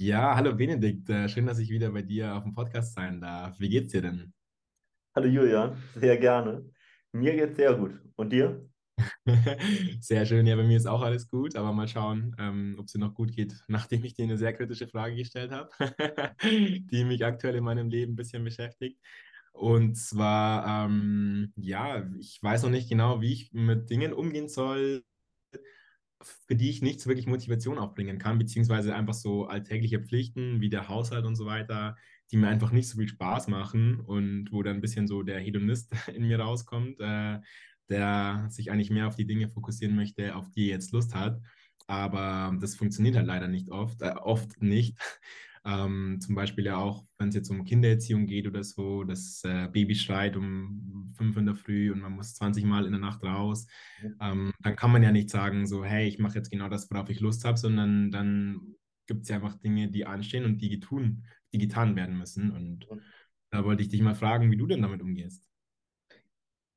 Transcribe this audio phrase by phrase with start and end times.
[0.00, 3.60] Ja, hallo Benedikt, Äh, schön, dass ich wieder bei dir auf dem Podcast sein darf.
[3.60, 4.32] Wie geht's dir denn?
[5.14, 6.64] Hallo Julian, sehr gerne.
[7.12, 8.00] Mir geht's sehr gut.
[8.16, 8.66] Und dir?
[10.00, 12.92] Sehr schön, ja, bei mir ist auch alles gut, aber mal schauen, ähm, ob es
[12.92, 15.68] dir noch gut geht, nachdem ich dir eine sehr kritische Frage gestellt habe,
[16.42, 18.98] die mich aktuell in meinem Leben ein bisschen beschäftigt.
[19.52, 25.02] Und zwar, ähm, ja, ich weiß noch nicht genau, wie ich mit Dingen umgehen soll,
[26.22, 30.68] für die ich nicht so wirklich Motivation aufbringen kann, beziehungsweise einfach so alltägliche Pflichten wie
[30.68, 31.96] der Haushalt und so weiter,
[32.30, 35.40] die mir einfach nicht so viel Spaß machen und wo dann ein bisschen so der
[35.40, 37.38] Hedonist in mir rauskommt, äh,
[37.88, 41.40] der sich eigentlich mehr auf die Dinge fokussieren möchte, auf die er jetzt Lust hat.
[41.86, 44.96] Aber das funktioniert halt leider nicht oft, äh, oft nicht.
[45.64, 49.68] Ähm, zum Beispiel ja auch, wenn es jetzt um Kindererziehung geht oder so, das äh,
[49.68, 53.22] Baby schreit um fünf in der Früh und man muss 20 Mal in der Nacht
[53.22, 53.66] raus
[54.20, 57.08] ähm, dann kann man ja nicht sagen, so, hey, ich mache jetzt genau das, worauf
[57.10, 61.24] ich Lust habe, sondern dann gibt es ja einfach Dinge, die anstehen und die, getun,
[61.52, 62.50] die getan werden müssen.
[62.50, 62.86] Und
[63.50, 65.44] da wollte ich dich mal fragen, wie du denn damit umgehst.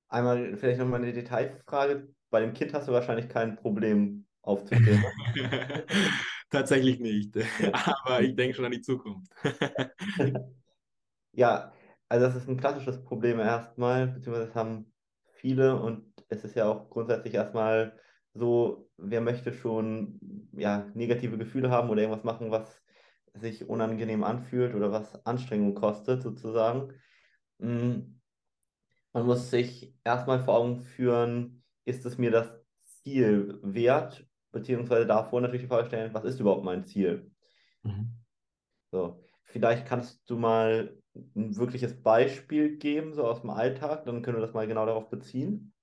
[0.09, 2.13] Einmal vielleicht nochmal eine Detailfrage.
[2.29, 5.03] Bei dem Kind hast du wahrscheinlich kein Problem aufzustehen.
[6.53, 7.35] Tatsächlich nicht,
[8.05, 9.31] aber ich denke schon an die Zukunft.
[11.31, 11.73] Ja,
[12.09, 14.93] also das ist ein klassisches Problem erstmal, beziehungsweise das haben
[15.33, 17.99] viele und es ist ja auch grundsätzlich erstmal
[18.33, 22.81] so, wer möchte schon ja, negative Gefühle haben oder irgendwas machen, was
[23.33, 26.93] sich unangenehm anfühlt oder was Anstrengung kostet, sozusagen.
[27.59, 28.19] Mm,
[29.13, 32.51] Man muss sich erstmal vor Augen führen, ist es mir das
[32.83, 37.29] Ziel wert, beziehungsweise davor natürlich die Frage stellen, was ist überhaupt mein Ziel?
[37.83, 38.13] Mhm.
[38.91, 40.97] So, vielleicht kannst du mal
[41.35, 45.09] ein wirkliches Beispiel geben, so aus dem Alltag, dann können wir das mal genau darauf
[45.09, 45.73] beziehen.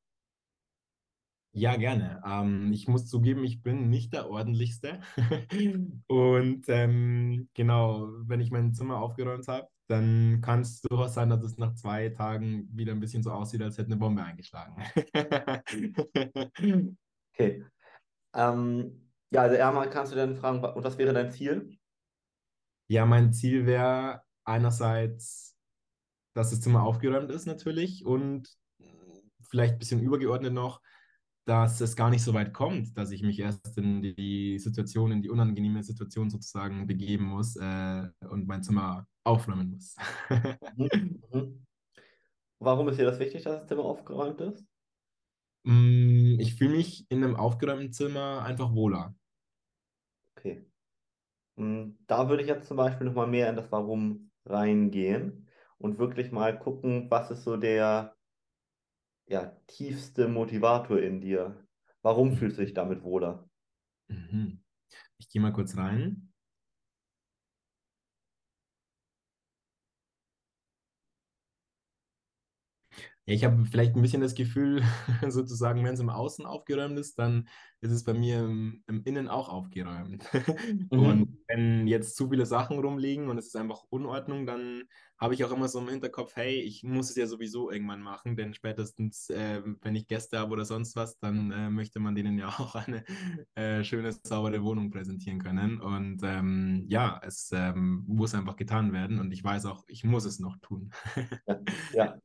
[1.52, 2.22] Ja, gerne.
[2.24, 5.00] Ähm, ich muss zugeben, ich bin nicht der Ordentlichste.
[6.06, 11.42] Und ähm, genau, wenn ich mein Zimmer aufgeräumt habe, dann kann es durchaus sein, dass
[11.42, 14.80] es nach zwei Tagen wieder ein bisschen so aussieht, als hätte eine Bombe eingeschlagen.
[17.34, 17.64] Okay.
[18.34, 21.78] Ähm, ja, also einmal kannst du dann fragen, und was wäre dein Ziel?
[22.88, 25.56] Ja, mein Ziel wäre einerseits,
[26.34, 28.48] dass das Zimmer aufgeräumt ist natürlich und
[29.48, 30.80] vielleicht ein bisschen übergeordnet noch,
[31.46, 35.22] dass es gar nicht so weit kommt, dass ich mich erst in die Situation, in
[35.22, 39.96] die unangenehme Situation sozusagen begeben muss äh, und mein Zimmer aufräumen muss.
[40.76, 41.22] Mhm.
[41.32, 41.66] Mhm.
[42.60, 44.64] Warum ist dir das wichtig, dass das Zimmer aufgeräumt ist?
[45.64, 49.14] Mm, Ich fühle mich in einem aufgeräumten Zimmer einfach wohler.
[50.36, 50.64] Okay.
[51.56, 56.32] Mm, Da würde ich jetzt zum Beispiel nochmal mehr in das Warum reingehen und wirklich
[56.32, 58.16] mal gucken, was ist so der
[59.26, 61.66] ja, tiefste Motivator in dir?
[62.02, 63.48] Warum fühlst du dich damit wohler?
[64.08, 64.62] Mhm.
[65.18, 66.29] Ich gehe mal kurz rein.
[73.30, 74.82] Ja, ich habe vielleicht ein bisschen das Gefühl,
[75.28, 77.48] sozusagen, wenn es im Außen aufgeräumt ist, dann
[77.80, 80.24] ist es bei mir im, im Innen auch aufgeräumt.
[80.88, 81.38] Und Mhm.
[81.46, 84.84] wenn jetzt zu viele Sachen rumliegen und es ist einfach Unordnung, dann
[85.18, 88.36] habe ich auch immer so im Hinterkopf, hey, ich muss es ja sowieso irgendwann machen,
[88.36, 92.38] denn spätestens, äh, wenn ich Gäste habe oder sonst was, dann äh, möchte man denen
[92.38, 93.04] ja auch eine
[93.54, 95.80] äh, schöne, saubere Wohnung präsentieren können.
[95.80, 100.24] Und ähm, ja, es ähm, muss einfach getan werden und ich weiß auch, ich muss
[100.24, 100.90] es noch tun.
[101.46, 101.60] Ja,
[101.92, 102.20] ja.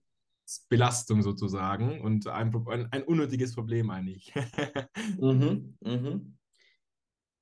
[0.69, 4.33] Belastung sozusagen und ein, ein, ein unnötiges Problem eigentlich.
[5.17, 5.77] Mhm.
[5.81, 6.37] Mhm.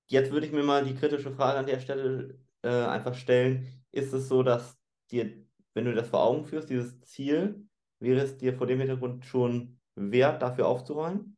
[0.08, 3.84] Jetzt würde ich mir mal die kritische Frage an der Stelle äh, einfach stellen.
[3.92, 4.78] Ist es so, dass
[5.12, 7.68] dir, wenn du das vor Augen führst, dieses Ziel,
[8.00, 11.38] wäre es dir vor dem Hintergrund schon wert, dafür aufzuräumen?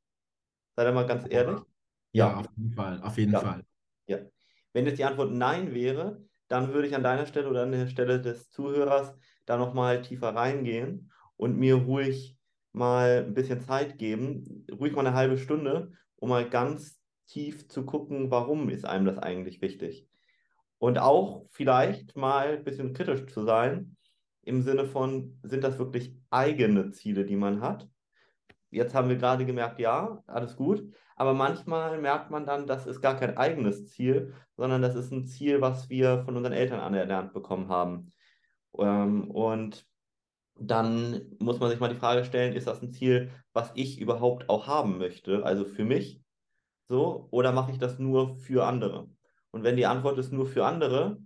[0.76, 1.62] Sei da mal ganz ehrlich.
[1.62, 1.66] Ja,
[2.14, 3.66] Ja, auf jeden Fall, auf jeden ja, Fall.
[4.08, 4.20] ja.
[4.74, 7.88] Wenn jetzt die Antwort Nein wäre, dann würde ich an deiner Stelle oder an der
[7.88, 9.16] Stelle des Zuhörers
[9.46, 12.38] da nochmal tiefer reingehen und mir ruhig
[12.72, 17.86] mal ein bisschen Zeit geben, ruhig mal eine halbe Stunde, um mal ganz tief zu
[17.86, 20.08] gucken, warum ist einem das eigentlich wichtig.
[20.78, 23.96] Und auch vielleicht mal ein bisschen kritisch zu sein,
[24.44, 27.90] im Sinne von, sind das wirklich eigene Ziele, die man hat?
[28.70, 30.84] Jetzt haben wir gerade gemerkt, ja, alles gut.
[31.16, 35.26] Aber manchmal merkt man dann, das ist gar kein eigenes Ziel, sondern das ist ein
[35.26, 38.12] Ziel, was wir von unseren Eltern anerlernt bekommen haben.
[38.78, 39.88] Ähm, und
[40.56, 44.50] dann muss man sich mal die Frage stellen, ist das ein Ziel, was ich überhaupt
[44.50, 45.44] auch haben möchte?
[45.46, 46.24] Also für mich
[46.90, 49.10] so, oder mache ich das nur für andere?
[49.52, 51.20] Und wenn die Antwort ist nur für andere,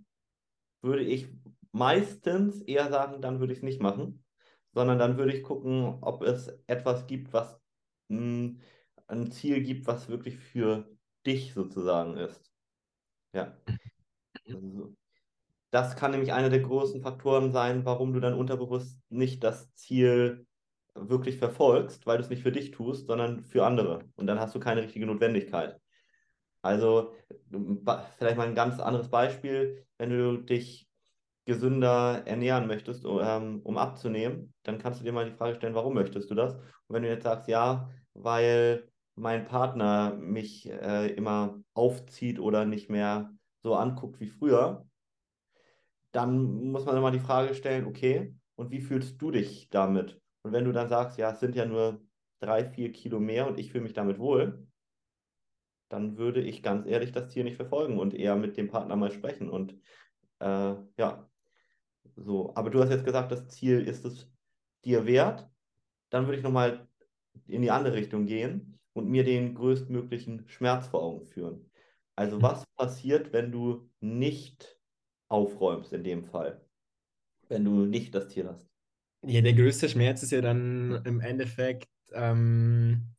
[0.82, 1.28] würde ich
[1.72, 4.24] meistens eher sagen, dann würde ich es nicht machen,
[4.72, 7.60] sondern dann würde ich gucken, ob es etwas gibt, was
[8.08, 8.56] mh,
[9.06, 10.88] ein Ziel gibt, was wirklich für
[11.26, 12.52] dich sozusagen ist.
[13.34, 13.58] Ja.
[14.48, 14.96] Also,
[15.70, 20.46] das kann nämlich einer der großen Faktoren sein, warum du dann unterbewusst nicht das Ziel
[20.94, 24.00] wirklich verfolgst, weil du es nicht für dich tust, sondern für andere.
[24.16, 25.80] Und dann hast du keine richtige Notwendigkeit.
[26.62, 27.14] Also
[28.18, 30.88] vielleicht mal ein ganz anderes Beispiel, wenn du dich
[31.46, 35.94] gesünder ernähren möchtest, um, um abzunehmen, dann kannst du dir mal die Frage stellen, warum
[35.94, 36.54] möchtest du das?
[36.54, 42.90] Und wenn du jetzt sagst, ja, weil mein Partner mich äh, immer aufzieht oder nicht
[42.90, 43.32] mehr
[43.62, 44.86] so anguckt wie früher,
[46.12, 50.20] dann muss man immer die Frage stellen, okay, und wie fühlst du dich damit?
[50.42, 52.00] Und wenn du dann sagst, ja, es sind ja nur
[52.40, 54.66] drei, vier Kilo mehr und ich fühle mich damit wohl,
[55.88, 59.10] dann würde ich ganz ehrlich das Ziel nicht verfolgen und eher mit dem Partner mal
[59.10, 59.50] sprechen.
[59.50, 59.74] Und
[60.38, 61.28] äh, ja,
[62.16, 62.54] so.
[62.54, 64.30] Aber du hast jetzt gesagt, das Ziel ist es
[64.84, 65.48] dir wert.
[66.10, 66.88] Dann würde ich nochmal
[67.46, 71.70] in die andere Richtung gehen und mir den größtmöglichen Schmerz vor Augen führen.
[72.16, 74.79] Also was passiert, wenn du nicht
[75.30, 76.60] aufräumst in dem Fall,
[77.48, 78.68] wenn du nicht das Ziel hast?
[79.22, 83.14] Ja, der größte Schmerz ist ja dann im Endeffekt ähm,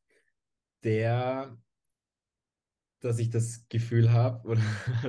[0.84, 1.58] der,
[3.00, 4.62] dass ich das Gefühl habe oder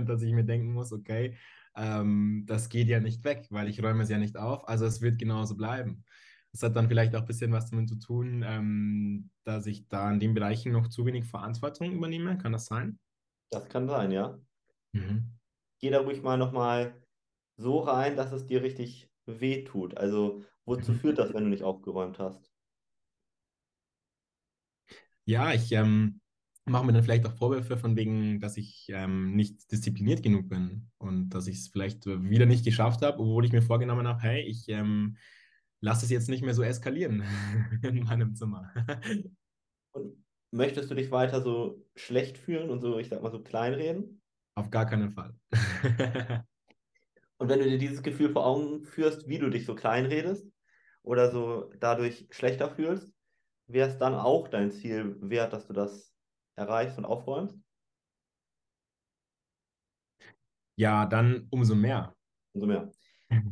[0.04, 1.36] dass ich mir denken muss, okay,
[1.74, 5.00] ähm, das geht ja nicht weg, weil ich räume es ja nicht auf, also es
[5.00, 6.04] wird genauso bleiben.
[6.52, 10.12] Das hat dann vielleicht auch ein bisschen was damit zu tun, ähm, dass ich da
[10.12, 12.36] in den Bereichen noch zu wenig Verantwortung übernehme.
[12.36, 12.98] Kann das sein?
[13.50, 14.38] Das kann sein, ja.
[14.92, 15.32] Mhm.
[15.82, 16.94] Geh da ruhig mal nochmal
[17.56, 19.96] so rein, dass es dir richtig weh tut.
[19.98, 20.96] Also, wozu mhm.
[20.96, 22.52] führt das, wenn du nicht aufgeräumt hast?
[25.24, 26.20] Ja, ich ähm,
[26.66, 30.88] mache mir dann vielleicht auch Vorwürfe von wegen, dass ich ähm, nicht diszipliniert genug bin
[30.98, 34.42] und dass ich es vielleicht wieder nicht geschafft habe, obwohl ich mir vorgenommen habe, hey,
[34.42, 35.16] ich ähm,
[35.80, 37.24] lasse es jetzt nicht mehr so eskalieren
[37.82, 38.72] in meinem Zimmer.
[39.92, 44.21] und möchtest du dich weiter so schlecht fühlen und so, ich sag mal so kleinreden?
[44.54, 45.34] Auf gar keinen Fall.
[47.38, 50.46] und wenn du dir dieses Gefühl vor Augen führst, wie du dich so kleinredest
[51.02, 53.12] oder so dadurch schlechter fühlst,
[53.66, 56.12] wäre es dann auch dein Ziel wert, dass du das
[56.54, 57.58] erreichst und aufräumst?
[60.76, 62.14] Ja, dann umso mehr.
[62.52, 62.90] Umso mehr.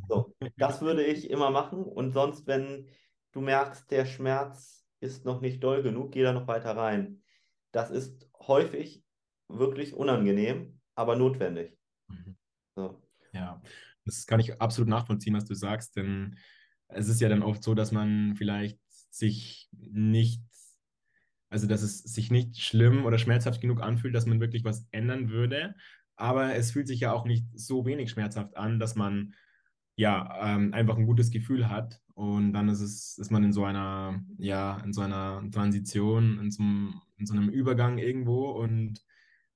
[0.08, 1.84] So, das würde ich immer machen.
[1.84, 2.90] Und sonst, wenn
[3.32, 7.22] du merkst, der Schmerz ist noch nicht doll genug, geh da noch weiter rein.
[7.72, 9.04] Das ist häufig
[9.48, 11.76] wirklich unangenehm, aber notwendig.
[12.08, 12.36] Mhm.
[12.76, 13.02] So.
[13.32, 13.60] Ja,
[14.04, 16.36] das kann ich absolut nachvollziehen, was du sagst, denn
[16.88, 20.42] es ist ja dann oft so, dass man vielleicht sich nicht
[21.50, 25.30] also, dass es sich nicht schlimm oder schmerzhaft genug anfühlt, dass man wirklich was ändern
[25.30, 25.74] würde.
[26.14, 29.34] Aber es fühlt sich ja auch nicht so wenig schmerzhaft an, dass man
[29.96, 32.00] ja ähm, einfach ein gutes Gefühl hat.
[32.14, 36.50] Und dann ist es, ist man in so einer, ja, in so einer Transition, in
[36.52, 38.50] so, einem, in so einem Übergang irgendwo.
[38.50, 39.04] Und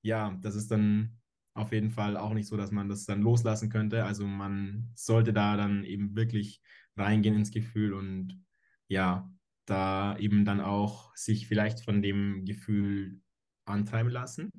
[0.01, 1.17] ja, das ist dann
[1.55, 4.03] auf jeden Fall auch nicht so, dass man das dann loslassen könnte.
[4.03, 6.61] Also man sollte da dann eben wirklich
[6.95, 8.43] reingehen ins Gefühl und
[8.87, 9.31] ja,
[9.65, 13.21] da eben dann auch sich vielleicht von dem Gefühl
[13.65, 14.51] antreiben lassen?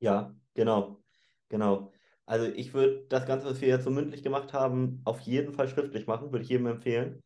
[0.00, 1.02] Ja, genau,
[1.48, 1.92] genau.
[2.26, 5.68] Also ich würde das Ganze, was wir jetzt so mündlich gemacht haben, auf jeden Fall
[5.68, 7.20] schriftlich machen, würde ich jedem empfehlen,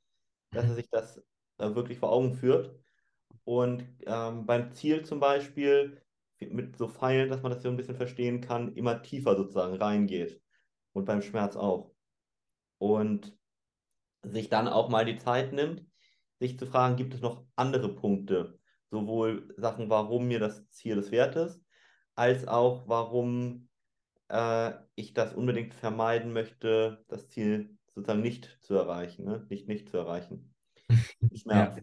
[0.51, 0.77] dass er mhm.
[0.77, 1.19] sich das
[1.59, 2.75] äh, wirklich vor Augen führt.
[3.45, 6.03] Und ähm, beim Ziel zum Beispiel
[6.41, 10.41] mit so Pfeilen, dass man das so ein bisschen verstehen kann, immer tiefer sozusagen reingeht.
[10.93, 11.93] Und beim Schmerz auch.
[12.79, 13.37] Und
[14.23, 15.85] sich dann auch mal die Zeit nimmt,
[16.41, 18.59] sich zu fragen, gibt es noch andere Punkte?
[18.91, 21.61] Sowohl Sachen, warum mir das Ziel des Wertes,
[22.15, 23.69] als auch warum
[24.29, 29.47] äh, ich das unbedingt vermeiden möchte, das Ziel sozusagen nicht zu erreichen, ne?
[29.51, 30.55] nicht nicht zu erreichen.
[31.35, 31.77] Schmerz.
[31.77, 31.83] Ja.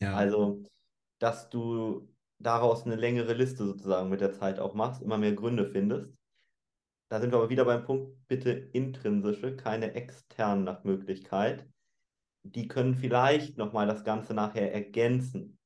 [0.00, 0.14] Ja.
[0.14, 0.62] Also,
[1.18, 2.12] dass du
[2.42, 6.12] daraus eine längere Liste sozusagen mit der Zeit auch machst, immer mehr Gründe findest.
[7.08, 11.66] Da sind wir aber wieder beim Punkt, bitte intrinsische, keine externen nach Möglichkeit
[12.42, 15.58] die können vielleicht nochmal das Ganze nachher ergänzen.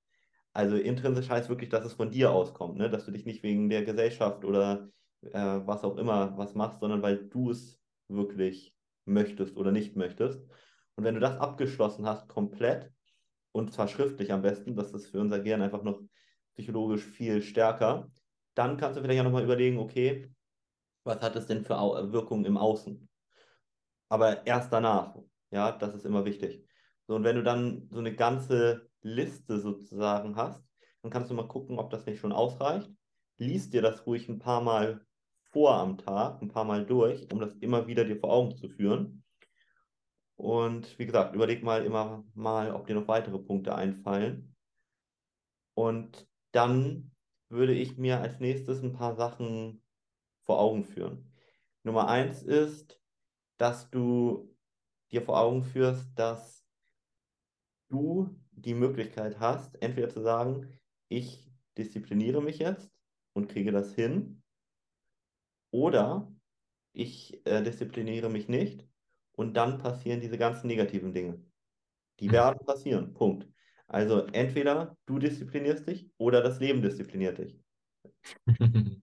[0.53, 2.91] Also intrinsisch heißt wirklich, dass es von dir auskommt, ne?
[2.91, 4.89] dass du dich nicht wegen der Gesellschaft oder
[5.23, 10.41] äh, was auch immer was machst, sondern weil du es wirklich möchtest oder nicht möchtest.
[10.97, 12.91] Und wenn du das abgeschlossen hast, komplett,
[13.53, 16.01] und zwar schriftlich am besten, das ist für unser Gehirn einfach noch
[16.57, 18.11] psychologisch viel stärker,
[18.55, 20.31] dann kannst du vielleicht auch nochmal überlegen, okay,
[21.05, 21.77] was hat es denn für
[22.13, 23.09] Wirkungen im Außen?
[24.09, 25.17] Aber erst danach,
[25.51, 26.65] ja, das ist immer wichtig.
[27.07, 30.65] So, und wenn du dann so eine ganze Liste sozusagen hast,
[31.03, 32.91] dann kannst du mal gucken, ob das nicht schon ausreicht.
[33.39, 35.07] Lies dir das ruhig ein paar Mal
[35.53, 38.69] vor am Tag, ein paar Mal durch, um das immer wieder dir vor Augen zu
[38.69, 39.23] führen.
[40.37, 44.55] Und wie gesagt, überleg mal immer mal, ob dir noch weitere Punkte einfallen.
[45.75, 47.13] Und dann
[47.49, 49.83] würde ich mir als nächstes ein paar Sachen
[50.43, 51.33] vor Augen führen.
[51.83, 53.01] Nummer eins ist,
[53.59, 54.57] dass du
[55.13, 56.67] dir vor Augen führst, dass
[57.89, 62.91] du die Möglichkeit hast, entweder zu sagen, ich diszipliniere mich jetzt
[63.35, 64.43] und kriege das hin,
[65.71, 66.33] oder
[66.93, 68.89] ich äh, diszipliniere mich nicht
[69.33, 71.45] und dann passieren diese ganzen negativen Dinge.
[72.19, 73.47] Die werden passieren, Punkt.
[73.89, 77.59] Also entweder du disziplinierst dich oder das Leben diszipliniert dich.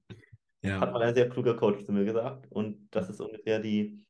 [0.63, 0.79] Ja.
[0.79, 2.49] Hat mal ein sehr kluger Coach zu mir gesagt.
[2.49, 4.01] Und das ist ungefähr die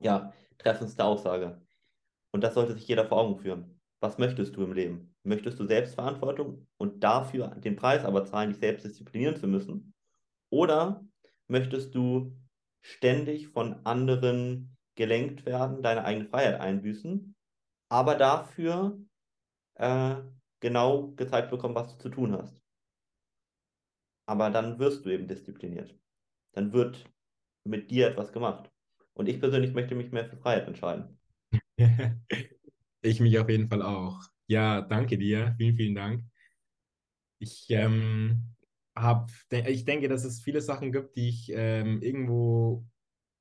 [0.00, 1.60] ja, treffendste Aussage.
[2.32, 3.78] Und das sollte sich jeder vor Augen führen.
[4.00, 5.14] Was möchtest du im Leben?
[5.22, 9.92] Möchtest du Selbstverantwortung und dafür den Preis aber zahlen, dich selbst disziplinieren zu müssen?
[10.50, 11.04] Oder
[11.46, 12.34] möchtest du
[12.80, 17.34] ständig von anderen gelenkt werden, deine eigene Freiheit einbüßen,
[17.90, 18.98] aber dafür
[19.82, 20.22] äh,
[20.60, 22.62] genau gezeigt bekommen, was du zu tun hast?
[24.26, 25.98] Aber dann wirst du eben diszipliniert.
[26.52, 27.04] Dann wird
[27.64, 28.70] mit dir etwas gemacht.
[29.14, 31.18] Und ich persönlich möchte mich mehr für Freiheit entscheiden.
[33.04, 34.20] Ich mich auf jeden Fall auch.
[34.46, 35.56] Ja, danke dir.
[35.58, 36.24] Vielen, vielen Dank.
[37.40, 38.54] Ich ähm,
[38.94, 42.86] hab, de ich denke, dass es viele Sachen gibt, die ich ähm, irgendwo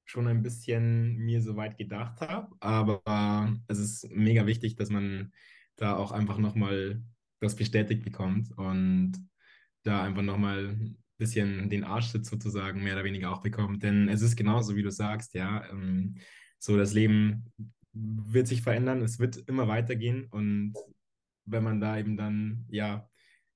[0.03, 2.55] schon ein bisschen mir so weit gedacht habe.
[2.59, 5.31] Aber es ist mega wichtig, dass man
[5.81, 7.01] da auch einfach nochmal
[7.39, 9.13] das bestätigt bekommt und
[9.83, 13.81] da einfach nochmal ein bisschen den Arschtritt sozusagen mehr oder weniger auch bekommt.
[13.83, 16.17] Denn es ist genauso, wie du sagst, ja, ähm,
[16.59, 17.51] so das Leben
[17.93, 20.73] wird sich verändern, es wird immer weitergehen und
[21.45, 23.09] wenn man da eben dann, ja,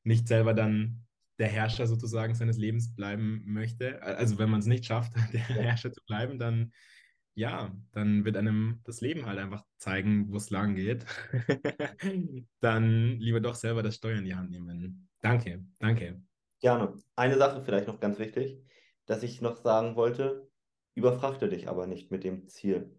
[0.03, 1.05] nicht selber dann
[1.38, 5.91] der Herrscher sozusagen seines Lebens bleiben möchte, also wenn man es nicht schafft, der Herrscher
[5.91, 6.72] zu bleiben, dann
[7.36, 11.06] ja, dann wird einem das Leben halt einfach zeigen, wo es lang geht.
[12.62, 15.10] dann lieber doch selber das Steuer in die Hand nehmen.
[15.22, 16.22] Danke, danke.
[16.60, 16.94] Gerne.
[17.15, 18.63] Eine Sache vielleicht noch ganz wichtig,
[19.06, 20.50] dass ich noch sagen wollte,
[20.96, 22.98] überfrachte dich aber nicht mit dem Ziel.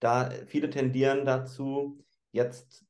[0.00, 2.84] Da viele tendieren dazu, jetzt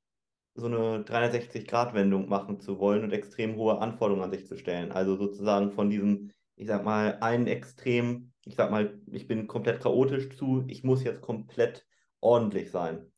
[0.54, 4.92] so eine 360-Grad-Wendung machen zu wollen und extrem hohe Anforderungen an sich zu stellen.
[4.92, 9.80] Also sozusagen von diesem, ich sag mal, einen Extrem, ich sag mal, ich bin komplett
[9.82, 11.86] chaotisch zu, ich muss jetzt komplett
[12.20, 13.10] ordentlich sein.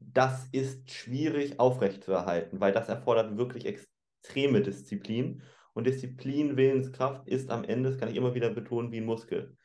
[0.00, 5.42] Das ist schwierig aufrechtzuerhalten, weil das erfordert wirklich extreme Disziplin.
[5.72, 9.56] Und Disziplin, Willenskraft ist am Ende, das kann ich immer wieder betonen, wie ein Muskel.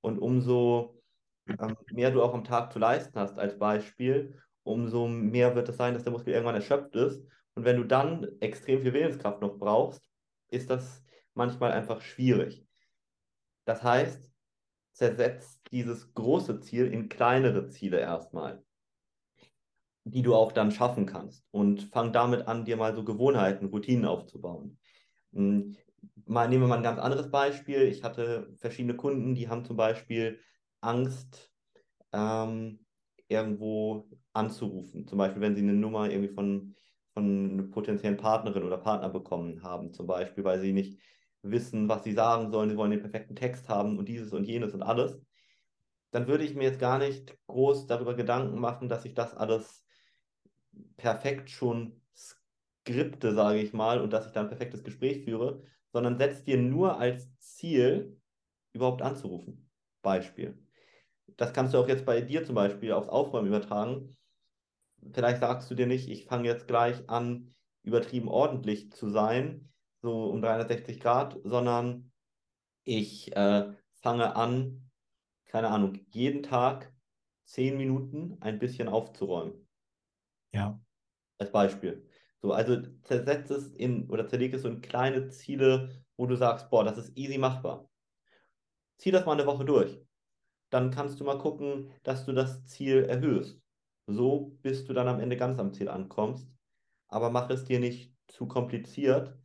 [0.00, 1.02] Und umso
[1.48, 5.76] ähm, mehr du auch am Tag zu leisten hast, als Beispiel, umso mehr wird es
[5.76, 7.24] sein, dass der Muskel irgendwann erschöpft ist.
[7.54, 10.08] Und wenn du dann extrem viel Willenskraft noch brauchst,
[10.48, 11.02] ist das
[11.34, 12.67] manchmal einfach schwierig.
[13.68, 14.32] Das heißt,
[14.92, 18.64] zersetzt dieses große Ziel in kleinere Ziele erstmal,
[20.04, 21.46] die du auch dann schaffen kannst.
[21.50, 24.78] Und fang damit an, dir mal so Gewohnheiten, Routinen aufzubauen.
[25.34, 25.76] Hm,
[26.24, 27.82] mal nehmen wir mal ein ganz anderes Beispiel.
[27.82, 30.40] Ich hatte verschiedene Kunden, die haben zum Beispiel
[30.80, 31.52] Angst,
[32.14, 32.86] ähm,
[33.28, 35.06] irgendwo anzurufen.
[35.06, 36.74] Zum Beispiel, wenn sie eine Nummer irgendwie von,
[37.12, 40.98] von einer potenziellen Partnerin oder Partner bekommen haben, zum Beispiel, weil sie nicht
[41.50, 44.74] wissen, was sie sagen sollen, sie wollen den perfekten Text haben und dieses und jenes
[44.74, 45.20] und alles,
[46.10, 49.84] dann würde ich mir jetzt gar nicht groß darüber Gedanken machen, dass ich das alles
[50.96, 55.62] perfekt schon skripte, sage ich mal, und dass ich dann ein perfektes Gespräch führe,
[55.92, 58.20] sondern setzt dir nur als Ziel,
[58.72, 59.68] überhaupt anzurufen.
[60.02, 60.58] Beispiel
[61.38, 64.16] das kannst du auch jetzt bei dir zum Beispiel aufs Aufräumen übertragen.
[65.12, 69.68] Vielleicht sagst du dir nicht, ich fange jetzt gleich an, übertrieben ordentlich zu sein,
[70.00, 72.12] so um 360 Grad, sondern
[72.84, 74.90] ich äh, fange an,
[75.46, 76.92] keine Ahnung, jeden Tag
[77.44, 79.66] zehn Minuten ein bisschen aufzuräumen.
[80.52, 80.80] Ja.
[81.38, 82.08] Als Beispiel.
[82.40, 86.70] So, also zersetzt es in oder zerleg es so in kleine Ziele, wo du sagst,
[86.70, 87.88] boah, das ist easy machbar.
[88.98, 90.00] Zieh das mal eine Woche durch
[90.70, 93.60] dann kannst du mal gucken, dass du das Ziel erhöhst.
[94.06, 96.50] So bis du dann am Ende ganz am Ziel ankommst.
[97.08, 99.36] Aber mach es dir nicht zu kompliziert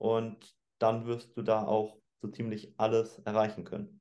[0.00, 4.00] und dann wirst du da auch so ziemlich alles erreichen können.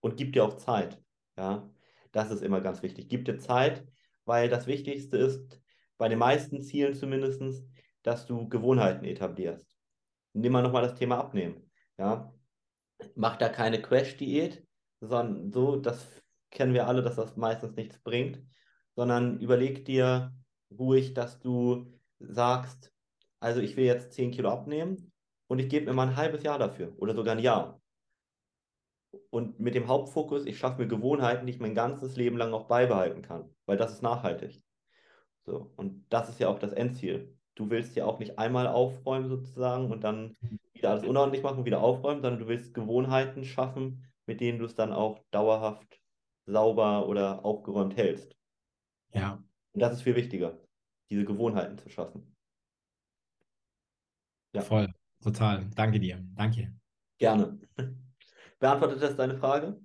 [0.00, 1.02] Und gib dir auch Zeit.
[1.36, 1.68] Ja,
[2.12, 3.08] das ist immer ganz wichtig.
[3.08, 3.86] Gib dir Zeit,
[4.26, 5.60] weil das Wichtigste ist,
[5.96, 7.64] bei den meisten Zielen zumindest,
[8.02, 9.66] dass du Gewohnheiten etablierst.
[10.34, 11.70] Nimm mal nochmal das Thema Abnehmen.
[11.96, 12.32] Ja,
[13.14, 14.62] mach da keine Crash-Diät,
[15.00, 16.06] sondern so, das
[16.50, 18.42] kennen wir alle, dass das meistens nichts bringt,
[18.94, 20.34] sondern überleg dir
[20.70, 22.92] ruhig, dass du sagst,
[23.40, 25.12] also ich will jetzt 10 Kilo abnehmen
[25.48, 27.80] und ich gebe mir mal ein halbes Jahr dafür oder sogar ein Jahr.
[29.30, 32.66] Und mit dem Hauptfokus, ich schaffe mir Gewohnheiten, die ich mein ganzes Leben lang auch
[32.66, 34.62] beibehalten kann, weil das ist nachhaltig.
[35.46, 37.34] So, und das ist ja auch das Endziel.
[37.54, 40.36] Du willst ja auch nicht einmal aufräumen sozusagen und dann
[40.74, 44.74] wieder alles unordentlich machen, wieder aufräumen, sondern du willst Gewohnheiten schaffen, mit denen du es
[44.74, 46.00] dann auch dauerhaft
[46.44, 48.36] sauber oder aufgeräumt hältst.
[49.12, 49.42] Ja.
[49.72, 50.58] Und das ist viel wichtiger,
[51.10, 52.36] diese Gewohnheiten zu schaffen.
[54.52, 54.62] Ja.
[54.62, 55.68] Voll, total.
[55.74, 56.24] Danke dir.
[56.34, 56.74] Danke.
[57.18, 57.58] Gerne.
[58.58, 59.80] Beantwortet das deine Frage?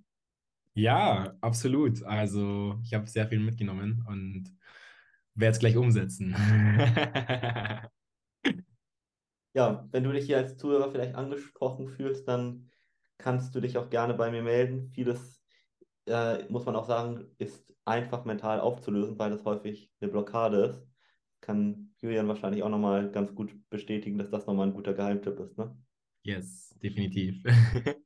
[0.73, 2.03] Ja, absolut.
[2.03, 4.55] Also ich habe sehr viel mitgenommen und
[5.35, 6.31] werde es gleich umsetzen.
[9.53, 12.71] ja, wenn du dich hier als Zuhörer vielleicht angesprochen fühlst, dann
[13.17, 14.89] kannst du dich auch gerne bei mir melden.
[14.89, 15.43] Vieles,
[16.07, 20.87] äh, muss man auch sagen, ist einfach mental aufzulösen, weil das häufig eine Blockade ist.
[21.41, 25.57] Kann Julian wahrscheinlich auch nochmal ganz gut bestätigen, dass das nochmal ein guter Geheimtipp ist,
[25.57, 25.75] ne?
[26.23, 27.43] Yes, definitiv.